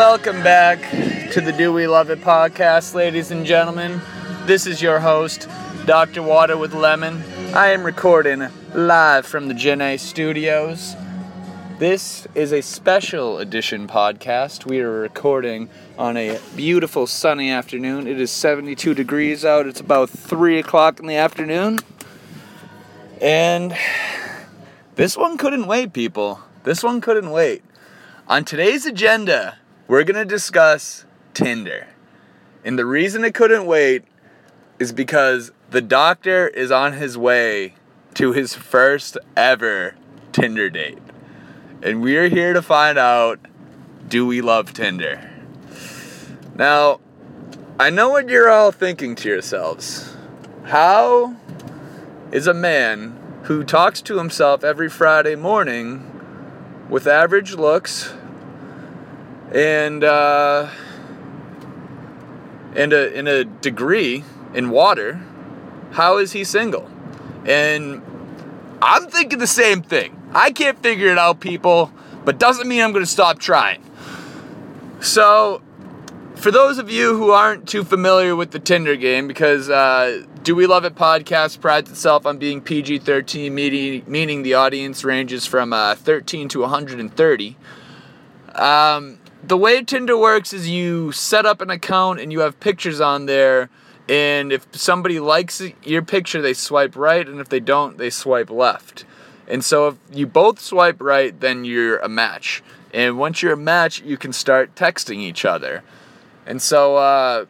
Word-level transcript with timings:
Welcome 0.00 0.42
back 0.42 0.80
to 1.32 1.42
the 1.42 1.52
Do 1.52 1.74
We 1.74 1.86
Love 1.86 2.08
It 2.08 2.22
podcast, 2.22 2.94
ladies 2.94 3.30
and 3.30 3.44
gentlemen. 3.44 4.00
This 4.46 4.66
is 4.66 4.80
your 4.80 4.98
host, 4.98 5.46
Dr. 5.84 6.22
Water 6.22 6.56
with 6.56 6.72
Lemon. 6.72 7.22
I 7.54 7.72
am 7.72 7.84
recording 7.84 8.48
live 8.72 9.26
from 9.26 9.48
the 9.48 9.52
Gen 9.52 9.82
A 9.82 9.98
studios. 9.98 10.96
This 11.78 12.26
is 12.34 12.50
a 12.50 12.62
special 12.62 13.40
edition 13.40 13.86
podcast. 13.86 14.64
We 14.64 14.80
are 14.80 14.90
recording 14.90 15.68
on 15.98 16.16
a 16.16 16.40
beautiful 16.56 17.06
sunny 17.06 17.50
afternoon. 17.50 18.06
It 18.06 18.18
is 18.18 18.30
72 18.30 18.94
degrees 18.94 19.44
out. 19.44 19.66
It's 19.66 19.80
about 19.80 20.08
3 20.08 20.60
o'clock 20.60 20.98
in 20.98 21.08
the 21.08 21.16
afternoon. 21.16 21.78
And 23.20 23.76
this 24.94 25.14
one 25.14 25.36
couldn't 25.36 25.66
wait, 25.66 25.92
people. 25.92 26.40
This 26.64 26.82
one 26.82 27.02
couldn't 27.02 27.30
wait. 27.30 27.62
On 28.26 28.46
today's 28.46 28.86
agenda, 28.86 29.58
we're 29.90 30.04
going 30.04 30.14
to 30.14 30.24
discuss 30.24 31.04
Tinder. 31.34 31.88
And 32.64 32.78
the 32.78 32.86
reason 32.86 33.24
it 33.24 33.34
couldn't 33.34 33.66
wait 33.66 34.04
is 34.78 34.92
because 34.92 35.50
the 35.70 35.80
doctor 35.80 36.46
is 36.46 36.70
on 36.70 36.92
his 36.92 37.18
way 37.18 37.74
to 38.14 38.30
his 38.30 38.54
first 38.54 39.18
ever 39.36 39.96
Tinder 40.30 40.70
date. 40.70 41.00
And 41.82 42.02
we're 42.02 42.28
here 42.28 42.52
to 42.52 42.62
find 42.62 42.98
out 42.98 43.40
do 44.06 44.24
we 44.24 44.40
love 44.40 44.72
Tinder? 44.72 45.28
Now, 46.54 47.00
I 47.80 47.90
know 47.90 48.10
what 48.10 48.28
you're 48.28 48.48
all 48.48 48.70
thinking 48.70 49.16
to 49.16 49.28
yourselves. 49.28 50.14
How 50.66 51.34
is 52.30 52.46
a 52.46 52.54
man 52.54 53.40
who 53.44 53.64
talks 53.64 54.00
to 54.02 54.18
himself 54.18 54.62
every 54.62 54.88
Friday 54.88 55.34
morning 55.34 56.86
with 56.88 57.08
average 57.08 57.54
looks 57.54 58.14
and 59.52 60.04
uh, 60.04 60.70
and 62.74 62.92
a 62.92 63.12
in 63.12 63.26
a 63.26 63.44
degree 63.44 64.24
in 64.54 64.70
water, 64.70 65.20
how 65.92 66.18
is 66.18 66.32
he 66.32 66.44
single? 66.44 66.88
And 67.46 68.02
I'm 68.82 69.06
thinking 69.08 69.38
the 69.38 69.46
same 69.46 69.82
thing. 69.82 70.16
I 70.32 70.52
can't 70.52 70.80
figure 70.82 71.08
it 71.08 71.18
out, 71.18 71.40
people, 71.40 71.92
but 72.24 72.38
doesn't 72.38 72.68
mean 72.68 72.82
I'm 72.82 72.92
going 72.92 73.04
to 73.04 73.10
stop 73.10 73.38
trying. 73.38 73.82
So, 75.00 75.62
for 76.36 76.50
those 76.50 76.78
of 76.78 76.90
you 76.90 77.16
who 77.16 77.30
aren't 77.30 77.68
too 77.68 77.84
familiar 77.84 78.36
with 78.36 78.52
the 78.52 78.58
Tinder 78.58 78.96
game, 78.96 79.26
because 79.26 79.68
uh, 79.68 80.24
Do 80.42 80.54
We 80.54 80.66
Love 80.66 80.84
It 80.84 80.94
podcast 80.94 81.60
prides 81.60 81.90
itself 81.90 82.26
on 82.26 82.38
being 82.38 82.60
PG 82.60 83.00
13, 83.00 83.54
meaning 83.54 84.42
the 84.42 84.54
audience 84.54 85.02
ranges 85.02 85.46
from 85.46 85.72
uh, 85.72 85.94
13 85.96 86.48
to 86.50 86.60
130. 86.60 87.56
Um, 88.54 89.18
the 89.42 89.56
way 89.56 89.82
Tinder 89.82 90.16
works 90.16 90.52
is 90.52 90.68
you 90.68 91.12
set 91.12 91.46
up 91.46 91.60
an 91.60 91.70
account 91.70 92.20
and 92.20 92.32
you 92.32 92.40
have 92.40 92.60
pictures 92.60 93.00
on 93.00 93.26
there. 93.26 93.70
And 94.08 94.52
if 94.52 94.66
somebody 94.72 95.20
likes 95.20 95.62
your 95.84 96.02
picture, 96.02 96.42
they 96.42 96.52
swipe 96.52 96.96
right. 96.96 97.26
And 97.26 97.40
if 97.40 97.48
they 97.48 97.60
don't, 97.60 97.96
they 97.96 98.10
swipe 98.10 98.50
left. 98.50 99.04
And 99.46 99.64
so 99.64 99.88
if 99.88 99.96
you 100.12 100.26
both 100.26 100.60
swipe 100.60 101.00
right, 101.00 101.38
then 101.38 101.64
you're 101.64 101.98
a 101.98 102.08
match. 102.08 102.62
And 102.92 103.18
once 103.18 103.42
you're 103.42 103.52
a 103.52 103.56
match, 103.56 104.02
you 104.02 104.16
can 104.16 104.32
start 104.32 104.74
texting 104.74 105.18
each 105.18 105.44
other. 105.44 105.82
And 106.46 106.60
so 106.60 106.96
uh, 106.96 107.46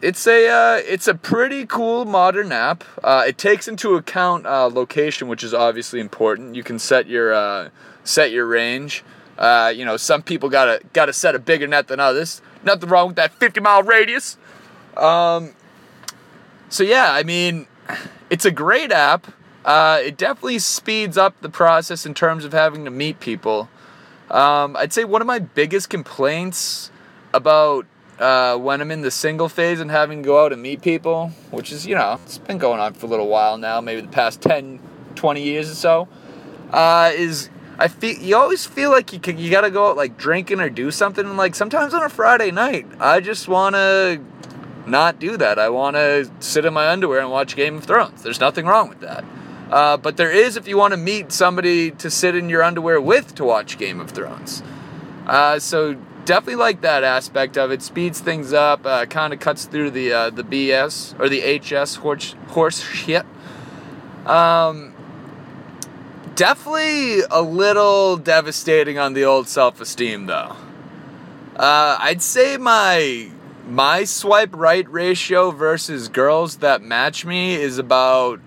it's 0.00 0.26
a 0.26 0.48
uh, 0.48 0.82
it's 0.84 1.06
a 1.06 1.14
pretty 1.14 1.64
cool 1.64 2.04
modern 2.04 2.50
app. 2.50 2.82
Uh, 3.02 3.24
it 3.28 3.38
takes 3.38 3.68
into 3.68 3.94
account 3.94 4.46
uh, 4.46 4.66
location, 4.66 5.28
which 5.28 5.44
is 5.44 5.54
obviously 5.54 6.00
important. 6.00 6.56
You 6.56 6.64
can 6.64 6.78
set 6.78 7.06
your 7.06 7.32
uh, 7.32 7.70
set 8.02 8.32
your 8.32 8.46
range. 8.46 9.04
Uh, 9.38 9.72
you 9.74 9.84
know, 9.84 9.96
some 9.96 10.22
people 10.22 10.48
gotta 10.48 10.80
gotta 10.92 11.12
set 11.12 11.34
a 11.34 11.38
bigger 11.38 11.66
net 11.66 11.88
than 11.88 12.00
others. 12.00 12.42
Nothing 12.64 12.88
wrong 12.88 13.08
with 13.08 13.16
that 13.16 13.32
50 13.32 13.60
mile 13.60 13.82
radius. 13.82 14.36
Um, 14.96 15.52
so 16.68 16.84
yeah, 16.84 17.12
I 17.12 17.22
mean, 17.22 17.66
it's 18.30 18.44
a 18.44 18.50
great 18.50 18.92
app. 18.92 19.26
Uh, 19.64 20.00
it 20.02 20.16
definitely 20.16 20.58
speeds 20.58 21.16
up 21.16 21.40
the 21.40 21.48
process 21.48 22.04
in 22.04 22.14
terms 22.14 22.44
of 22.44 22.52
having 22.52 22.84
to 22.84 22.90
meet 22.90 23.20
people. 23.20 23.68
Um, 24.30 24.76
I'd 24.76 24.92
say 24.92 25.04
one 25.04 25.20
of 25.20 25.26
my 25.26 25.38
biggest 25.38 25.90
complaints 25.90 26.90
about 27.34 27.86
uh, 28.18 28.56
when 28.56 28.80
I'm 28.80 28.90
in 28.90 29.02
the 29.02 29.10
single 29.10 29.48
phase 29.48 29.80
and 29.80 29.90
having 29.90 30.22
to 30.22 30.26
go 30.26 30.44
out 30.44 30.52
and 30.52 30.62
meet 30.62 30.82
people, 30.82 31.28
which 31.50 31.72
is, 31.72 31.86
you 31.86 31.94
know, 31.94 32.18
it's 32.24 32.38
been 32.38 32.58
going 32.58 32.80
on 32.80 32.94
for 32.94 33.06
a 33.06 33.08
little 33.08 33.28
while 33.28 33.58
now, 33.58 33.80
maybe 33.80 34.00
the 34.00 34.08
past 34.08 34.40
10, 34.40 34.80
20 35.14 35.42
years 35.42 35.70
or 35.70 35.74
so, 35.74 36.08
uh, 36.70 37.10
is 37.14 37.50
I 37.82 37.88
feel 37.88 38.16
you 38.16 38.36
always 38.36 38.64
feel 38.64 38.92
like 38.92 39.12
you 39.12 39.20
you 39.34 39.50
gotta 39.50 39.68
go 39.68 39.88
out 39.88 39.96
like 39.96 40.16
drinking 40.16 40.60
or 40.60 40.70
do 40.70 40.92
something. 40.92 41.26
And 41.26 41.36
like 41.36 41.56
sometimes 41.56 41.92
on 41.92 42.04
a 42.04 42.08
Friday 42.08 42.52
night, 42.52 42.86
I 43.00 43.18
just 43.18 43.48
wanna 43.48 44.20
not 44.86 45.18
do 45.18 45.36
that. 45.36 45.58
I 45.58 45.68
wanna 45.68 46.26
sit 46.38 46.64
in 46.64 46.72
my 46.74 46.88
underwear 46.88 47.18
and 47.18 47.30
watch 47.32 47.56
Game 47.56 47.78
of 47.78 47.82
Thrones. 47.82 48.22
There's 48.22 48.38
nothing 48.38 48.66
wrong 48.66 48.88
with 48.88 49.00
that. 49.00 49.24
Uh, 49.68 49.96
but 49.96 50.16
there 50.16 50.30
is 50.30 50.56
if 50.56 50.68
you 50.68 50.78
want 50.78 50.92
to 50.92 50.96
meet 50.96 51.32
somebody 51.32 51.90
to 51.90 52.08
sit 52.08 52.36
in 52.36 52.48
your 52.48 52.62
underwear 52.62 53.00
with 53.00 53.34
to 53.34 53.42
watch 53.42 53.78
Game 53.78 53.98
of 53.98 54.12
Thrones. 54.12 54.62
Uh, 55.26 55.58
so 55.58 55.94
definitely 56.24 56.56
like 56.56 56.82
that 56.82 57.02
aspect 57.02 57.58
of 57.58 57.72
it. 57.72 57.82
Speeds 57.82 58.20
things 58.20 58.52
up. 58.52 58.86
Uh, 58.86 59.06
kind 59.06 59.32
of 59.32 59.40
cuts 59.40 59.64
through 59.64 59.90
the 59.90 60.12
uh, 60.12 60.30
the 60.30 60.44
BS 60.44 61.18
or 61.18 61.28
the 61.28 61.58
HS 61.58 61.96
horse 61.96 62.36
horse 62.50 62.80
shit. 62.80 63.26
Um, 64.24 64.94
definitely 66.34 67.20
a 67.30 67.42
little 67.42 68.16
devastating 68.16 68.98
on 68.98 69.14
the 69.14 69.24
old 69.24 69.48
self-esteem 69.48 70.26
though. 70.26 70.56
Uh, 71.56 71.96
I'd 72.00 72.22
say 72.22 72.56
my 72.56 73.30
my 73.66 74.04
swipe 74.04 74.50
right 74.52 74.88
ratio 74.90 75.50
versus 75.50 76.08
girls 76.08 76.56
that 76.56 76.82
match 76.82 77.24
me 77.24 77.54
is 77.54 77.78
about 77.78 78.40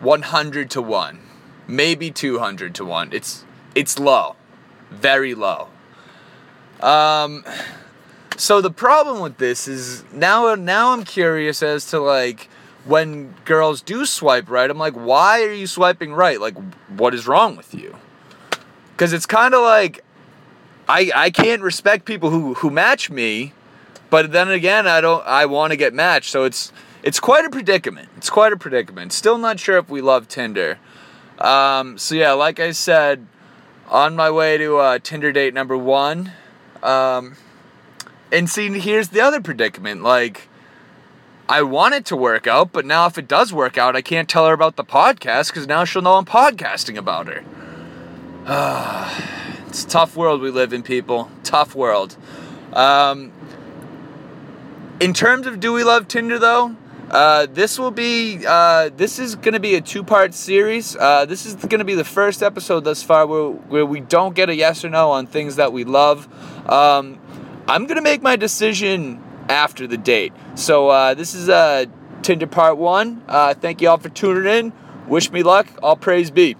100 0.00 0.68
to 0.70 0.82
1 0.82 1.20
maybe 1.68 2.10
200 2.10 2.74
to 2.74 2.84
1 2.84 3.12
it's 3.12 3.44
it's 3.76 4.00
low 4.00 4.34
very 4.90 5.34
low 5.34 5.68
um 6.80 7.44
so 8.36 8.60
the 8.60 8.70
problem 8.70 9.20
with 9.20 9.36
this 9.36 9.68
is 9.68 10.04
now 10.12 10.52
now 10.56 10.92
I'm 10.92 11.04
curious 11.04 11.62
as 11.62 11.86
to 11.90 12.00
like 12.00 12.48
when 12.84 13.34
girls 13.44 13.80
do 13.80 14.04
swipe 14.04 14.50
right, 14.50 14.68
I'm 14.68 14.78
like, 14.78 14.94
why 14.94 15.42
are 15.42 15.52
you 15.52 15.66
swiping 15.66 16.12
right? 16.12 16.40
Like, 16.40 16.56
what 16.88 17.14
is 17.14 17.26
wrong 17.26 17.56
with 17.56 17.74
you? 17.74 17.96
Because 18.92 19.12
it's 19.12 19.26
kind 19.26 19.54
of 19.54 19.62
like, 19.62 20.04
I, 20.88 21.10
I 21.14 21.30
can't 21.30 21.62
respect 21.62 22.04
people 22.04 22.30
who, 22.30 22.54
who 22.54 22.70
match 22.70 23.08
me, 23.08 23.52
but 24.10 24.32
then 24.32 24.50
again, 24.50 24.86
I 24.86 25.00
don't, 25.00 25.24
I 25.26 25.46
want 25.46 25.70
to 25.70 25.76
get 25.76 25.94
matched. 25.94 26.30
So 26.30 26.44
it's, 26.44 26.72
it's 27.02 27.20
quite 27.20 27.44
a 27.44 27.50
predicament. 27.50 28.08
It's 28.16 28.30
quite 28.30 28.52
a 28.52 28.56
predicament. 28.56 29.12
Still 29.12 29.38
not 29.38 29.60
sure 29.60 29.78
if 29.78 29.88
we 29.88 30.00
love 30.00 30.28
Tinder. 30.28 30.78
Um, 31.38 31.98
so 31.98 32.14
yeah, 32.14 32.32
like 32.32 32.60
I 32.60 32.72
said, 32.72 33.26
on 33.88 34.16
my 34.16 34.30
way 34.30 34.58
to 34.58 34.78
uh, 34.78 34.98
Tinder 34.98 35.32
date 35.32 35.54
number 35.54 35.76
one. 35.76 36.32
Um, 36.82 37.36
and 38.32 38.48
see, 38.48 38.78
here's 38.78 39.08
the 39.08 39.20
other 39.20 39.40
predicament. 39.40 40.02
Like, 40.02 40.48
I 41.52 41.60
want 41.60 41.92
it 41.92 42.06
to 42.06 42.16
work 42.16 42.46
out, 42.46 42.72
but 42.72 42.86
now 42.86 43.04
if 43.04 43.18
it 43.18 43.28
does 43.28 43.52
work 43.52 43.76
out, 43.76 43.94
I 43.94 44.00
can't 44.00 44.26
tell 44.26 44.46
her 44.46 44.54
about 44.54 44.76
the 44.76 44.84
podcast 44.84 45.48
because 45.48 45.66
now 45.66 45.84
she'll 45.84 46.00
know 46.00 46.14
I'm 46.14 46.24
podcasting 46.24 46.96
about 46.96 47.26
her. 47.26 47.44
it's 49.68 49.84
a 49.84 49.86
tough 49.86 50.16
world 50.16 50.40
we 50.40 50.50
live 50.50 50.72
in, 50.72 50.82
people. 50.82 51.30
Tough 51.44 51.74
world. 51.74 52.16
Um, 52.72 53.32
in 54.98 55.12
terms 55.12 55.46
of 55.46 55.60
Do 55.60 55.74
We 55.74 55.84
Love 55.84 56.08
Tinder, 56.08 56.38
though, 56.38 56.74
uh, 57.10 57.44
this 57.52 57.78
will 57.78 57.90
be 57.90 58.46
uh, 58.48 58.88
this 58.96 59.18
is 59.18 59.34
going 59.34 59.52
to 59.52 59.60
be 59.60 59.74
a 59.74 59.82
two-part 59.82 60.32
series. 60.32 60.96
Uh, 60.96 61.26
this 61.26 61.44
is 61.44 61.56
going 61.56 61.80
to 61.80 61.84
be 61.84 61.94
the 61.94 62.02
first 62.02 62.42
episode 62.42 62.84
thus 62.84 63.02
far 63.02 63.26
where, 63.26 63.50
where 63.50 63.84
we 63.84 64.00
don't 64.00 64.34
get 64.34 64.48
a 64.48 64.54
yes 64.54 64.86
or 64.86 64.88
no 64.88 65.10
on 65.10 65.26
things 65.26 65.56
that 65.56 65.70
we 65.70 65.84
love. 65.84 66.26
Um, 66.66 67.20
I'm 67.68 67.84
going 67.84 67.96
to 67.96 68.02
make 68.02 68.22
my 68.22 68.36
decision 68.36 69.22
after 69.52 69.86
the 69.86 69.96
date. 69.96 70.32
So 70.54 70.88
uh, 70.88 71.14
this 71.14 71.34
is 71.34 71.48
uh, 71.48 71.86
Tinder 72.22 72.46
part 72.46 72.78
one. 72.78 73.22
Uh, 73.28 73.54
thank 73.54 73.82
you 73.82 73.88
all 73.88 73.98
for 73.98 74.08
tuning 74.08 74.46
in. 74.46 74.72
Wish 75.06 75.30
me 75.30 75.42
luck. 75.42 75.66
All 75.82 75.96
praise 75.96 76.30
be. 76.30 76.56